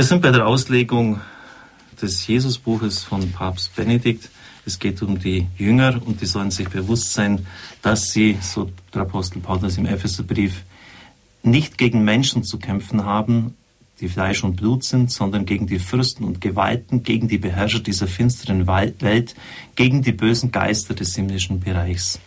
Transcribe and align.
Wir 0.00 0.06
sind 0.06 0.22
bei 0.22 0.30
der 0.30 0.46
Auslegung 0.46 1.20
des 2.00 2.26
Jesusbuches 2.26 3.02
von 3.02 3.32
Papst 3.32 3.76
Benedikt. 3.76 4.30
Es 4.64 4.78
geht 4.78 5.02
um 5.02 5.18
die 5.18 5.46
Jünger 5.58 6.00
und 6.02 6.22
die 6.22 6.24
sollen 6.24 6.50
sich 6.50 6.70
bewusst 6.70 7.12
sein, 7.12 7.46
dass 7.82 8.10
sie, 8.10 8.38
so 8.40 8.70
der 8.94 9.02
Apostel 9.02 9.40
Paulus 9.40 9.76
im 9.76 9.84
Epheserbrief, 9.84 10.62
nicht 11.42 11.76
gegen 11.76 12.02
Menschen 12.02 12.44
zu 12.44 12.58
kämpfen 12.58 13.04
haben, 13.04 13.58
die 14.00 14.08
Fleisch 14.08 14.42
und 14.42 14.56
Blut 14.56 14.84
sind, 14.84 15.10
sondern 15.10 15.44
gegen 15.44 15.66
die 15.66 15.78
Fürsten 15.78 16.24
und 16.24 16.40
Gewalten, 16.40 17.02
gegen 17.02 17.28
die 17.28 17.36
Beherrscher 17.36 17.80
dieser 17.80 18.06
finsteren 18.06 18.66
Welt, 18.66 19.34
gegen 19.76 20.00
die 20.00 20.12
bösen 20.12 20.50
Geister 20.50 20.94
des 20.94 21.14
himmlischen 21.14 21.60
Bereichs. 21.60 22.18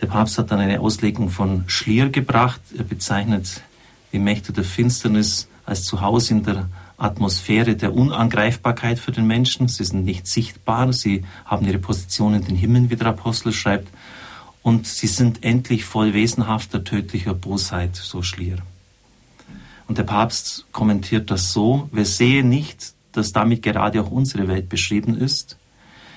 Der 0.00 0.06
Papst 0.06 0.38
hat 0.38 0.52
dann 0.52 0.60
eine 0.60 0.78
Auslegung 0.78 1.28
von 1.28 1.64
Schlier 1.66 2.08
gebracht. 2.08 2.60
Er 2.76 2.84
bezeichnet 2.84 3.62
die 4.12 4.20
Mächte 4.20 4.52
der 4.52 4.62
Finsternis 4.62 5.48
als 5.68 5.84
Zuhause 5.84 6.32
in 6.32 6.42
der 6.44 6.68
Atmosphäre 6.96 7.76
der 7.76 7.94
Unangreifbarkeit 7.94 8.98
für 8.98 9.12
den 9.12 9.26
Menschen. 9.26 9.68
Sie 9.68 9.84
sind 9.84 10.04
nicht 10.04 10.26
sichtbar, 10.26 10.92
sie 10.92 11.24
haben 11.44 11.66
ihre 11.66 11.78
Position 11.78 12.34
in 12.34 12.44
den 12.44 12.56
Himmel, 12.56 12.90
wie 12.90 12.96
der 12.96 13.08
Apostel 13.08 13.52
schreibt, 13.52 13.88
und 14.62 14.86
sie 14.86 15.06
sind 15.06 15.44
endlich 15.44 15.84
voll 15.84 16.14
wesenhafter, 16.14 16.82
tödlicher 16.84 17.34
Bosheit, 17.34 17.96
so 17.96 18.22
Schlier. 18.22 18.56
Und 19.86 19.98
der 19.98 20.02
Papst 20.02 20.66
kommentiert 20.72 21.30
das 21.30 21.52
so, 21.52 21.88
wir 21.92 22.04
sehen 22.04 22.48
nicht, 22.48 22.94
dass 23.12 23.32
damit 23.32 23.62
gerade 23.62 24.02
auch 24.02 24.10
unsere 24.10 24.48
Welt 24.48 24.68
beschrieben 24.68 25.16
ist, 25.16 25.56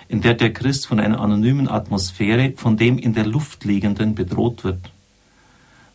in 0.08 0.22
der 0.22 0.33
der 0.33 0.52
Christ 0.52 0.88
von 0.88 0.99
einer 0.99 1.20
anonymen 1.20 1.70
Atmosphäre, 1.70 2.53
von 2.55 2.75
dem 2.77 2.97
in 2.97 3.13
der 3.13 3.25
Luft 3.25 3.63
liegenden 3.63 4.16
bedroht 4.16 4.63
wird, 4.63 4.91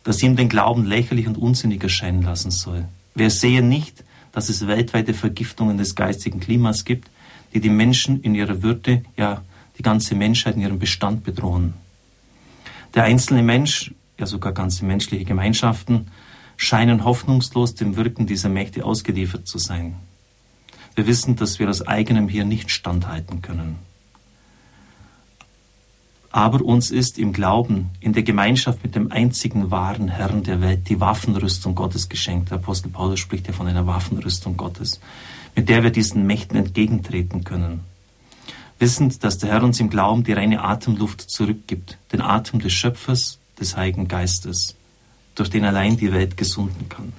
dass 0.03 0.23
ihm 0.23 0.35
den 0.35 0.49
Glauben 0.49 0.85
lächerlich 0.85 1.27
und 1.27 1.37
unsinnig 1.37 1.83
erscheinen 1.83 2.23
lassen 2.23 2.51
soll. 2.51 2.85
Wir 3.17 3.31
sehen 3.31 3.67
nicht, 3.67 4.03
dass 4.31 4.47
es 4.47 4.67
weltweite 4.67 5.15
Vergiftungen 5.15 5.79
des 5.79 5.95
geistigen 5.95 6.39
Klimas 6.39 6.85
gibt, 6.85 7.09
die 7.51 7.59
die 7.59 7.71
Menschen 7.71 8.21
in 8.21 8.35
ihrer 8.35 8.61
Würde, 8.61 9.03
ja 9.15 9.41
die 9.79 9.81
ganze 9.81 10.13
Menschheit 10.13 10.55
in 10.55 10.61
ihrem 10.61 10.77
Bestand 10.77 11.23
bedrohen. 11.23 11.73
Der 12.93 13.05
einzelne 13.05 13.41
Mensch, 13.41 13.91
ja 14.19 14.27
sogar 14.27 14.53
ganze 14.53 14.85
menschliche 14.85 15.25
Gemeinschaften, 15.25 16.11
scheinen 16.57 17.05
hoffnungslos 17.05 17.73
dem 17.73 17.95
Wirken 17.95 18.27
dieser 18.27 18.49
Mächte 18.49 18.85
ausgeliefert 18.85 19.47
zu 19.47 19.57
sein. 19.57 19.95
Wir 20.93 21.07
wissen, 21.07 21.35
dass 21.35 21.57
wir 21.57 21.67
aus 21.69 21.87
eigenem 21.87 22.29
hier 22.29 22.45
nicht 22.45 22.69
standhalten 22.69 23.41
können. 23.41 23.77
Aber 26.31 26.61
uns 26.61 26.91
ist 26.91 27.17
im 27.17 27.33
Glauben, 27.33 27.89
in 27.99 28.13
der 28.13 28.23
Gemeinschaft 28.23 28.83
mit 28.83 28.95
dem 28.95 29.11
einzigen 29.11 29.71
wahren 29.71 30.09
Herrn 30.09 30.43
der 30.43 30.61
Welt, 30.61 30.89
die 30.89 30.99
Waffenrüstung 30.99 31.73
Gottes 31.73 32.09
geschenkt. 32.09 32.51
Der 32.51 32.57
Apostel 32.57 32.89
Paulus 32.89 33.19
spricht 33.19 33.47
ja 33.47 33.53
von 33.53 33.67
einer 33.67 33.87
Waffenrüstung 33.87 34.57
Gottes, 34.57 34.99
mit 35.55 35.69
der 35.69 35.83
wir 35.83 35.89
diesen 35.89 36.27
Mächten 36.27 36.57
entgegentreten 36.57 37.43
können. 37.43 37.81
Wissend, 38.79 39.23
dass 39.23 39.37
der 39.37 39.51
Herr 39.51 39.63
uns 39.63 39.79
im 39.79 39.89
Glauben 39.89 40.23
die 40.23 40.33
reine 40.33 40.63
Atemluft 40.63 41.21
zurückgibt, 41.21 41.97
den 42.11 42.21
Atem 42.21 42.59
des 42.59 42.73
Schöpfers, 42.73 43.39
des 43.59 43.75
Heiligen 43.75 44.07
Geistes 44.07 44.75
durch 45.37 45.49
den 45.49 45.65
allein 45.65 45.97
die 45.97 46.11
Welt 46.11 46.35
gesunden 46.35 46.89
kann. 46.89 47.13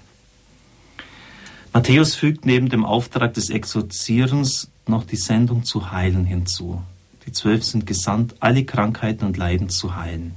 Matthäus 1.73 2.14
fügt 2.14 2.47
neben 2.47 2.69
dem 2.69 2.84
Auftrag 2.84 3.34
des 3.34 3.51
Exorzierens 3.51 4.70
noch 4.86 5.05
die 5.05 5.17
Sendung 5.17 5.64
zu 5.64 5.92
heilen 5.92 6.25
hinzu. 6.25 6.83
Die 7.29 7.33
Zwölf 7.33 7.62
sind 7.62 7.84
gesandt, 7.84 8.37
alle 8.41 8.65
Krankheiten 8.65 9.27
und 9.27 9.37
Leiden 9.37 9.69
zu 9.69 9.97
heilen. 9.97 10.34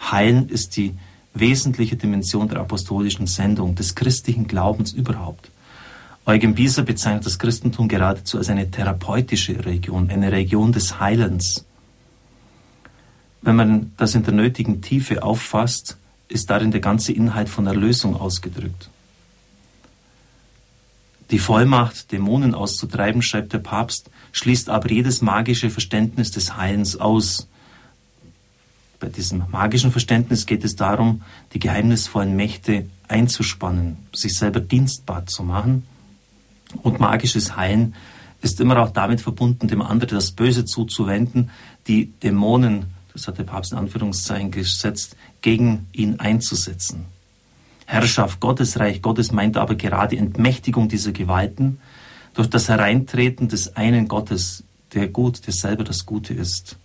Heilen 0.00 0.48
ist 0.48 0.76
die 0.76 0.94
wesentliche 1.34 1.96
Dimension 1.96 2.48
der 2.48 2.60
apostolischen 2.60 3.26
Sendung, 3.26 3.74
des 3.74 3.96
christlichen 3.96 4.46
Glaubens 4.46 4.92
überhaupt. 4.92 5.50
Eugen 6.26 6.54
Bieser 6.54 6.84
bezeichnet 6.84 7.26
das 7.26 7.40
Christentum 7.40 7.88
geradezu 7.88 8.38
als 8.38 8.48
eine 8.48 8.70
therapeutische 8.70 9.58
Religion, 9.64 10.08
eine 10.08 10.30
Religion 10.30 10.70
des 10.70 11.00
Heilens. 11.00 11.64
Wenn 13.42 13.56
man 13.56 13.92
das 13.96 14.14
in 14.14 14.22
der 14.22 14.32
nötigen 14.34 14.82
Tiefe 14.82 15.24
auffasst, 15.24 15.96
ist 16.28 16.48
darin 16.48 16.70
der 16.70 16.80
ganze 16.80 17.12
Inhalt 17.12 17.48
von 17.48 17.66
Erlösung 17.66 18.14
ausgedrückt. 18.14 18.88
Die 21.32 21.40
Vollmacht, 21.40 22.12
Dämonen 22.12 22.54
auszutreiben, 22.54 23.20
schreibt 23.20 23.52
der 23.52 23.58
Papst, 23.58 24.10
schließt 24.32 24.68
aber 24.68 24.90
jedes 24.90 25.22
magische 25.22 25.70
Verständnis 25.70 26.30
des 26.30 26.56
Heilens 26.56 26.96
aus. 26.96 27.48
Bei 28.98 29.08
diesem 29.08 29.44
magischen 29.50 29.92
Verständnis 29.92 30.46
geht 30.46 30.64
es 30.64 30.76
darum, 30.76 31.22
die 31.54 31.58
geheimnisvollen 31.58 32.36
Mächte 32.36 32.86
einzuspannen, 33.08 33.96
sich 34.14 34.36
selber 34.36 34.60
dienstbar 34.60 35.26
zu 35.26 35.42
machen. 35.42 35.86
Und 36.82 37.00
magisches 37.00 37.56
Heilen 37.56 37.94
ist 38.42 38.60
immer 38.60 38.78
auch 38.78 38.90
damit 38.90 39.20
verbunden, 39.20 39.68
dem 39.68 39.82
anderen 39.82 40.16
das 40.16 40.32
Böse 40.32 40.64
zuzuwenden, 40.64 41.50
die 41.86 42.06
Dämonen 42.06 42.86
das 43.12 43.26
hat 43.26 43.38
der 43.38 43.44
Papst 43.44 43.72
in 43.72 43.78
Anführungszeichen 43.78 44.50
gesetzt, 44.50 45.16
gegen 45.42 45.86
ihn 45.92 46.20
einzusetzen. 46.20 47.06
Herrschaft 47.86 48.40
Gottes, 48.40 48.78
Reich 48.78 49.02
Gottes 49.02 49.32
meint 49.32 49.56
aber 49.56 49.74
gerade 49.74 50.16
Entmächtigung 50.16 50.88
dieser 50.88 51.12
Gewalten 51.12 51.80
durch 52.34 52.48
das 52.48 52.68
Hereintreten 52.68 53.48
des 53.48 53.76
einen 53.76 54.08
Gottes, 54.08 54.64
der 54.94 55.08
gut, 55.08 55.46
der 55.46 55.52
selber 55.52 55.84
das 55.84 56.06
Gute 56.06 56.34
ist. 56.34 56.76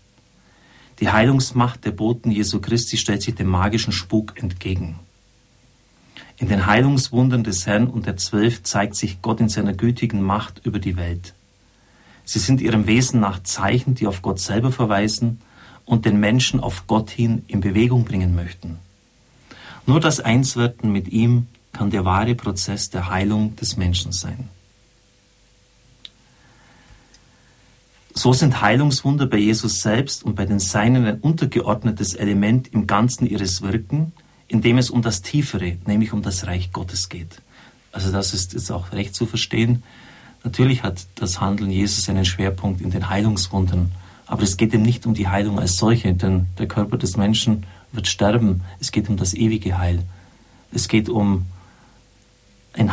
Die 0.99 1.09
Heilungsmacht 1.09 1.83
der 1.85 1.91
Boten 1.91 2.31
Jesu 2.31 2.61
Christi 2.61 2.97
stellt 2.97 3.21
sich 3.21 3.35
dem 3.35 3.47
magischen 3.47 3.91
Spuk 3.91 4.41
entgegen. 4.41 4.99
In 6.37 6.47
den 6.47 6.65
Heilungswundern 6.65 7.43
des 7.43 7.65
Herrn 7.65 7.87
und 7.87 8.05
der 8.05 8.17
Zwölf 8.17 8.63
zeigt 8.63 8.95
sich 8.95 9.21
Gott 9.21 9.39
in 9.39 9.49
seiner 9.49 9.73
gütigen 9.73 10.21
Macht 10.21 10.61
über 10.65 10.79
die 10.79 10.97
Welt. 10.97 11.33
Sie 12.25 12.39
sind 12.39 12.59
ihrem 12.59 12.87
Wesen 12.87 13.19
nach 13.19 13.43
Zeichen, 13.43 13.95
die 13.95 14.07
auf 14.07 14.21
Gott 14.21 14.39
selber 14.39 14.71
verweisen 14.71 15.39
und 15.85 16.05
den 16.05 16.19
Menschen 16.19 16.59
auf 16.59 16.87
Gott 16.87 17.09
hin 17.09 17.43
in 17.47 17.61
Bewegung 17.61 18.03
bringen 18.03 18.35
möchten. 18.35 18.79
Nur 19.85 19.99
das 19.99 20.19
Einswerden 20.19 20.91
mit 20.91 21.09
ihm 21.09 21.47
kann 21.71 21.91
der 21.91 22.05
wahre 22.05 22.35
Prozess 22.35 22.89
der 22.89 23.09
Heilung 23.09 23.55
des 23.55 23.77
Menschen 23.77 24.11
sein. 24.11 24.49
So 28.25 28.33
sind 28.33 28.59
Heilungswunder 28.59 29.27
bei 29.27 29.37
Jesus 29.37 29.83
selbst 29.83 30.23
und 30.23 30.33
bei 30.33 30.47
den 30.47 30.57
Seinen 30.57 31.05
ein 31.05 31.19
untergeordnetes 31.19 32.15
Element 32.15 32.73
im 32.73 32.87
Ganzen 32.87 33.27
ihres 33.27 33.61
Wirken, 33.61 34.13
in 34.47 34.61
dem 34.61 34.79
es 34.79 34.89
um 34.89 35.03
das 35.03 35.21
Tiefere, 35.21 35.77
nämlich 35.85 36.11
um 36.11 36.23
das 36.23 36.47
Reich 36.47 36.71
Gottes 36.71 37.09
geht. 37.09 37.43
Also 37.91 38.11
das 38.11 38.33
ist 38.33 38.53
jetzt 38.53 38.71
auch 38.71 38.93
recht 38.93 39.13
zu 39.13 39.27
verstehen. 39.27 39.83
Natürlich 40.43 40.81
hat 40.81 41.05
das 41.13 41.39
Handeln 41.39 41.69
Jesus 41.69 42.09
einen 42.09 42.25
Schwerpunkt 42.25 42.81
in 42.81 42.89
den 42.89 43.11
Heilungswundern 43.11 43.91
aber 44.25 44.41
es 44.41 44.57
geht 44.57 44.73
ihm 44.73 44.81
nicht 44.81 45.05
um 45.05 45.13
die 45.13 45.27
Heilung 45.27 45.59
als 45.59 45.77
solche, 45.77 46.13
denn 46.15 46.47
der 46.57 46.67
Körper 46.67 46.97
des 46.97 47.17
Menschen 47.17 47.67
wird 47.91 48.07
sterben. 48.07 48.63
Es 48.79 48.91
geht 48.91 49.07
um 49.07 49.17
das 49.17 49.35
ewige 49.35 49.77
Heil. 49.77 50.01
Es 50.71 50.87
geht 50.87 51.09
um 51.09 51.45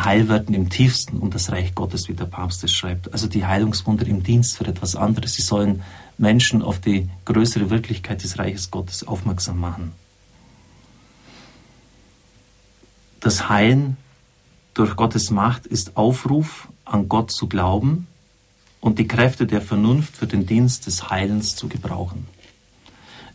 Heilwerden 0.05 0.53
im 0.53 0.69
tiefsten, 0.69 1.17
um 1.17 1.29
das 1.29 1.51
Reich 1.51 1.75
Gottes, 1.75 2.07
wie 2.07 2.13
der 2.13 2.25
Papst 2.25 2.63
es 2.63 2.71
schreibt. 2.71 3.11
Also 3.13 3.27
die 3.27 3.45
Heilungswunder 3.45 4.05
im 4.07 4.23
Dienst 4.23 4.57
für 4.57 4.65
etwas 4.65 4.95
anderes. 4.95 5.35
Sie 5.35 5.41
sollen 5.41 5.83
Menschen 6.17 6.61
auf 6.61 6.79
die 6.79 7.09
größere 7.25 7.69
Wirklichkeit 7.69 8.23
des 8.23 8.39
Reiches 8.39 8.71
Gottes 8.71 9.07
aufmerksam 9.07 9.59
machen. 9.59 9.93
Das 13.19 13.49
Heilen 13.49 13.97
durch 14.73 14.95
Gottes 14.95 15.31
Macht 15.31 15.65
ist 15.65 15.95
Aufruf, 15.95 16.67
an 16.85 17.07
Gott 17.07 17.31
zu 17.31 17.47
glauben 17.47 18.07
und 18.81 18.99
die 18.99 19.07
Kräfte 19.07 19.45
der 19.47 19.61
Vernunft 19.61 20.17
für 20.17 20.27
den 20.27 20.45
Dienst 20.45 20.87
des 20.87 21.09
Heilens 21.09 21.55
zu 21.55 21.69
gebrauchen. 21.69 22.27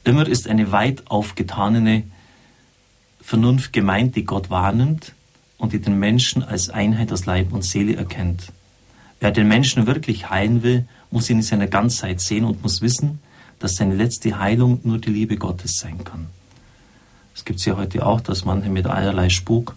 Immer 0.04 0.26
ist 0.26 0.46
eine 0.46 0.72
weit 0.72 1.10
aufgetanene 1.10 2.04
Vernunft 3.20 3.72
gemeint, 3.72 4.16
die 4.16 4.24
Gott 4.24 4.50
wahrnimmt 4.50 5.14
und 5.58 5.72
die 5.72 5.80
den 5.80 5.98
Menschen 5.98 6.42
als 6.42 6.70
Einheit 6.70 7.12
aus 7.12 7.26
Leib 7.26 7.52
und 7.52 7.64
Seele 7.64 7.96
erkennt. 7.96 8.52
Wer 9.20 9.32
den 9.32 9.48
Menschen 9.48 9.86
wirklich 9.86 10.30
heilen 10.30 10.62
will, 10.62 10.86
muss 11.10 11.28
ihn 11.28 11.38
in 11.38 11.42
seiner 11.42 11.66
Ganzheit 11.66 12.20
sehen 12.20 12.44
und 12.44 12.62
muss 12.62 12.80
wissen, 12.80 13.18
dass 13.58 13.76
seine 13.76 13.94
letzte 13.94 14.38
Heilung 14.38 14.80
nur 14.84 14.98
die 14.98 15.10
Liebe 15.10 15.36
Gottes 15.36 15.78
sein 15.78 16.04
kann. 16.04 16.28
Es 17.34 17.44
gibt 17.44 17.64
ja 17.64 17.76
heute 17.76 18.06
auch, 18.06 18.20
dass 18.20 18.44
manche 18.44 18.70
mit 18.70 18.86
allerlei 18.86 19.28
Spuk 19.28 19.76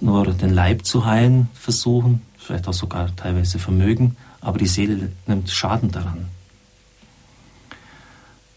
nur 0.00 0.26
den 0.32 0.50
Leib 0.50 0.84
zu 0.84 1.04
heilen 1.04 1.48
versuchen, 1.54 2.22
vielleicht 2.36 2.68
auch 2.68 2.72
sogar 2.72 3.14
teilweise 3.16 3.58
Vermögen, 3.58 4.16
aber 4.40 4.58
die 4.58 4.66
Seele 4.66 5.12
nimmt 5.26 5.50
Schaden 5.50 5.90
daran. 5.90 6.26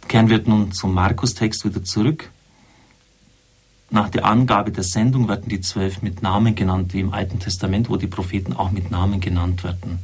Kehren 0.08 0.30
wir 0.30 0.42
nun 0.46 0.72
zum 0.72 0.94
Markus-Text 0.94 1.66
wieder 1.66 1.84
zurück. 1.84 2.30
Nach 3.94 4.10
der 4.10 4.26
Angabe 4.26 4.72
der 4.72 4.86
Sendung 4.86 5.28
werden 5.28 5.50
die 5.50 5.60
zwölf 5.60 6.02
mit 6.02 6.22
Namen 6.22 6.56
genannt, 6.56 6.94
wie 6.94 7.02
im 7.02 7.14
Alten 7.14 7.40
Testament, 7.40 7.90
wo 7.90 7.98
die 7.98 8.08
Propheten 8.08 8.54
auch 8.54 8.72
mit 8.72 8.90
Namen 8.90 9.20
genannt 9.20 9.66
werden. 9.66 10.00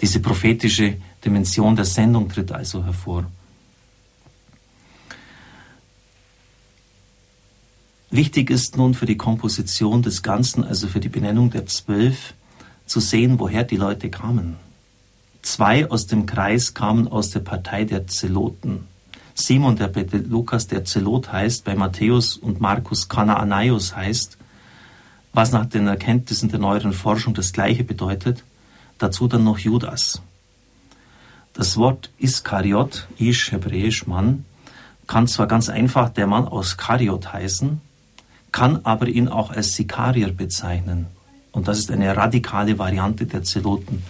Diese 0.00 0.20
prophetische 0.20 0.96
Dimension 1.24 1.74
der 1.74 1.84
Sendung 1.84 2.28
tritt 2.28 2.52
also 2.52 2.84
hervor. 2.84 3.24
Wichtig 8.10 8.50
ist 8.50 8.76
nun 8.76 8.94
für 8.94 9.06
die 9.06 9.16
Komposition 9.16 10.02
des 10.02 10.22
Ganzen, 10.22 10.62
also 10.62 10.86
für 10.86 11.00
die 11.00 11.08
Benennung 11.08 11.50
der 11.50 11.66
zwölf, 11.66 12.34
zu 12.86 13.00
sehen, 13.00 13.40
woher 13.40 13.64
die 13.64 13.76
Leute 13.76 14.10
kamen. 14.10 14.56
Zwei 15.42 15.90
aus 15.90 16.06
dem 16.06 16.24
Kreis 16.24 16.74
kamen 16.74 17.08
aus 17.08 17.30
der 17.30 17.40
Partei 17.40 17.84
der 17.84 18.06
Zeloten. 18.06 18.86
Simon, 19.34 19.76
der 19.76 19.88
bei 19.88 20.06
Lukas 20.12 20.68
der 20.68 20.84
Zelot 20.84 21.32
heißt, 21.32 21.64
bei 21.64 21.74
Matthäus 21.74 22.36
und 22.36 22.60
Markus 22.60 23.08
Kanaanaios 23.08 23.96
heißt, 23.96 24.38
was 25.32 25.50
nach 25.50 25.66
den 25.66 25.88
Erkenntnissen 25.88 26.48
der 26.48 26.60
neueren 26.60 26.92
Forschung 26.92 27.34
das 27.34 27.52
gleiche 27.52 27.82
bedeutet, 27.82 28.44
dazu 28.98 29.26
dann 29.26 29.42
noch 29.42 29.58
Judas. 29.58 30.22
Das 31.52 31.76
Wort 31.76 32.10
Iskariot, 32.18 33.08
Ish, 33.18 33.52
hebräisch 33.52 34.06
Mann, 34.06 34.44
kann 35.06 35.26
zwar 35.26 35.46
ganz 35.46 35.68
einfach 35.68 36.08
der 36.08 36.26
Mann 36.26 36.46
aus 36.46 36.76
Kariot 36.76 37.32
heißen, 37.32 37.80
kann 38.52 38.80
aber 38.84 39.08
ihn 39.08 39.28
auch 39.28 39.50
als 39.50 39.74
Sikarier 39.74 40.32
bezeichnen. 40.32 41.06
Und 41.50 41.68
das 41.68 41.78
ist 41.78 41.90
eine 41.90 42.16
radikale 42.16 42.78
Variante 42.78 43.26
der 43.26 43.42
Zeloten. 43.42 44.02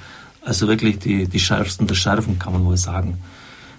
Also 0.43 0.69
wirklich 0.69 0.99
die, 0.99 1.27
die 1.27 1.41
schärfsten 1.41 1.87
der 1.87 1.95
Schärfen, 1.95 2.39
kann 2.39 2.53
man 2.53 2.65
wohl 2.65 2.77
sagen. 2.77 3.19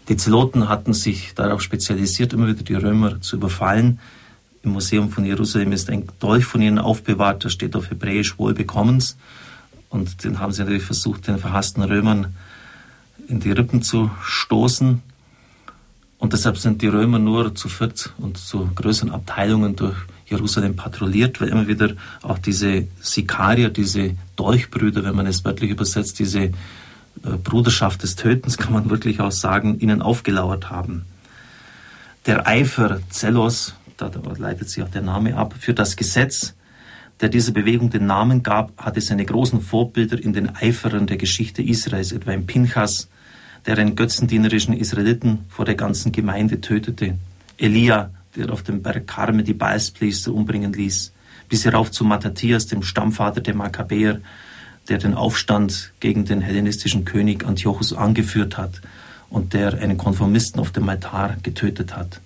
Die 0.08 0.18
Zeloten 0.18 0.70
hatten 0.70 0.94
sich 0.94 1.34
darauf 1.34 1.62
spezialisiert, 1.62 2.34
immer 2.34 2.48
wieder 2.48 2.64
die 2.64 2.76
Römer 2.76 3.22
zu 3.22 3.38
überfallen. 3.38 4.00
Im 4.62 4.74
Museum 4.74 5.10
von 5.10 5.26
Jerusalem 5.26 5.72
ist 5.72 5.90
ein 5.90 6.08
Dolch 6.20 6.46
von 6.46 6.62
ihnen 6.62 6.78
aufbewahrt, 6.78 7.44
da 7.46 7.50
steht 7.50 7.76
auf 7.76 7.90
Hebräisch 7.90 8.38
Wohlbekommens. 8.38 9.18
Und 9.90 10.24
den 10.24 10.40
haben 10.40 10.52
sie 10.52 10.62
natürlich 10.62 10.84
versucht, 10.84 11.28
den 11.28 11.40
verhassten 11.40 11.82
Römern 11.82 12.36
in 13.28 13.40
die 13.40 13.52
Rippen 13.52 13.82
zu 13.82 14.12
stoßen. 14.22 15.02
Und 16.20 16.34
deshalb 16.34 16.58
sind 16.58 16.82
die 16.82 16.88
Römer 16.88 17.20
nur 17.20 17.56
zu 17.56 17.68
viert 17.68 18.14
und 18.18 18.38
zu 18.38 18.70
größeren 18.76 19.12
Abteilungen 19.12 19.76
durch 19.76 19.96
Jerusalem 20.28 20.76
patrouilliert, 20.76 21.42
weil 21.42 21.50
immer 21.50 21.68
wieder 21.68 21.94
auch 22.22 22.38
diese 22.38 22.88
Sikarier, 23.02 23.70
diese 23.70 24.16
Dolchbrüder, 24.36 25.04
wenn 25.04 25.16
man 25.16 25.28
es 25.28 25.44
wörtlich 25.46 25.72
übersetzt, 25.72 26.20
diese 26.20 26.52
Bruderschaft 27.22 28.04
des 28.04 28.16
Tötens, 28.16 28.58
kann 28.58 28.74
man 28.74 28.90
wirklich 28.90 29.20
auch 29.20 29.32
sagen, 29.32 29.80
ihnen 29.80 30.02
aufgelauert 30.02 30.70
haben. 30.70 31.06
Der 32.26 32.48
Eifer 32.48 33.00
Zellos, 33.10 33.76
da 33.98 34.12
leitet 34.38 34.70
sich 34.70 34.84
auch 34.84 34.90
der 34.90 35.02
Name 35.02 35.36
ab, 35.36 35.56
für 35.60 35.74
das 35.74 35.96
Gesetz, 35.96 36.56
der 37.22 37.30
dieser 37.30 37.54
Bewegung 37.54 37.90
den 37.90 38.06
Namen 38.06 38.44
gab, 38.44 38.72
hatte 38.78 39.00
seine 39.00 39.26
großen 39.26 39.62
Vorbilder 39.62 40.22
in 40.22 40.34
den 40.34 40.56
Eiferern 40.56 41.08
der 41.08 41.18
Geschichte 41.18 41.62
Israels, 41.62 42.12
etwa 42.12 42.32
in 42.32 42.46
Pinchas, 42.46 43.08
der 43.66 43.78
einen 43.78 43.96
götzendienerischen 43.96 44.76
Israeliten 44.76 45.46
vor 45.50 45.66
der 45.66 45.76
ganzen 45.76 46.12
Gemeinde 46.12 46.62
tötete, 46.62 47.16
Elia, 47.58 48.12
der 48.36 48.52
auf 48.52 48.64
dem 48.64 48.82
Berg 48.82 49.08
Karme 49.08 49.44
die 49.44 49.54
Baalspriester 49.54 50.34
umbringen 50.34 50.74
ließ, 50.74 51.14
bis 51.48 51.66
herauf 51.66 51.92
zu 51.92 52.04
Matthias, 52.04 52.68
dem 52.68 52.84
Stammvater 52.84 53.42
der 53.42 53.56
Makkabäer, 53.56 54.20
der 54.90 54.98
den 54.98 55.14
Aufstand 55.14 55.92
gegen 56.00 56.26
den 56.26 56.42
hellenistischen 56.42 57.06
König 57.06 57.46
Antiochus 57.46 57.94
angeführt 57.94 58.58
hat 58.58 58.82
und 59.30 59.54
der 59.54 59.74
einen 59.76 59.98
Konformisten 59.98 60.60
auf 60.60 60.72
dem 60.72 60.88
Altar 60.90 61.38
getötet 61.42 61.96
hat. 61.96 62.22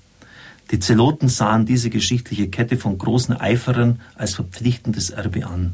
Die 0.71 0.79
Zeloten 0.79 1.29
sahen 1.29 1.65
diese 1.65 1.89
geschichtliche 1.89 2.47
Kette 2.47 2.77
von 2.77 2.97
großen 2.97 3.39
Eiferern 3.39 4.01
als 4.15 4.35
verpflichtendes 4.35 5.09
Erbe 5.09 5.47
an. 5.47 5.73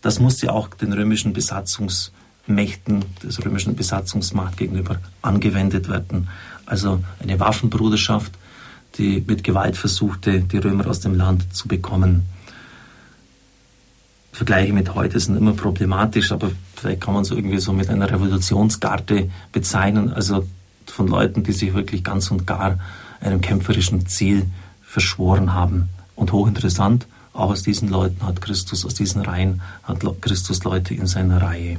Das 0.00 0.18
musste 0.18 0.52
auch 0.52 0.68
den 0.68 0.92
römischen 0.92 1.32
Besatzungsmächten, 1.32 3.04
des 3.22 3.44
römischen 3.44 3.76
Besatzungsmacht 3.76 4.56
gegenüber 4.56 4.98
angewendet 5.22 5.88
werden. 5.88 6.28
Also 6.64 7.04
eine 7.20 7.38
Waffenbruderschaft, 7.38 8.32
die 8.98 9.22
mit 9.26 9.44
Gewalt 9.44 9.76
versuchte, 9.76 10.40
die 10.40 10.58
Römer 10.58 10.88
aus 10.88 11.00
dem 11.00 11.14
Land 11.14 11.54
zu 11.54 11.68
bekommen. 11.68 12.24
Vergleiche 14.36 14.74
mit 14.74 14.94
heute 14.94 15.18
sind 15.18 15.34
immer 15.34 15.54
problematisch, 15.54 16.30
aber 16.30 16.50
vielleicht 16.74 17.00
kann 17.00 17.14
man 17.14 17.22
es 17.22 17.30
irgendwie 17.30 17.56
so 17.56 17.72
mit 17.72 17.88
einer 17.88 18.10
Revolutionsgarde 18.10 19.30
bezeichnen, 19.50 20.12
also 20.12 20.46
von 20.84 21.08
Leuten, 21.08 21.42
die 21.42 21.52
sich 21.52 21.72
wirklich 21.72 22.04
ganz 22.04 22.30
und 22.30 22.46
gar 22.46 22.78
einem 23.22 23.40
kämpferischen 23.40 24.06
Ziel 24.06 24.44
verschworen 24.82 25.54
haben. 25.54 25.88
Und 26.16 26.32
hochinteressant, 26.32 27.06
auch 27.32 27.48
aus 27.48 27.62
diesen 27.62 27.88
Leuten 27.88 28.26
hat 28.26 28.42
Christus, 28.42 28.84
aus 28.84 28.92
diesen 28.92 29.22
Reihen 29.22 29.62
hat 29.84 30.04
Christus 30.20 30.64
Leute 30.64 30.92
in 30.92 31.06
seiner 31.06 31.40
Reihe. 31.40 31.78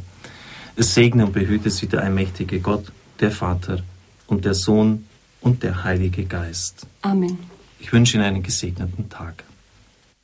Es 0.75 0.95
segne 0.95 1.27
und 1.27 1.33
behüte 1.33 1.69
sie 1.69 1.85
der 1.85 2.01
allmächtige 2.01 2.59
Gott, 2.59 2.91
der 3.19 3.29
Vater 3.29 3.83
und 4.25 4.45
der 4.45 4.55
Sohn 4.55 5.05
und 5.41 5.61
der 5.61 5.83
Heilige 5.83 6.25
Geist. 6.25 6.87
Amen. 7.03 7.37
Ich 7.77 7.93
wünsche 7.93 8.17
Ihnen 8.17 8.25
einen 8.25 8.41
gesegneten 8.41 9.09
Tag. 9.09 9.43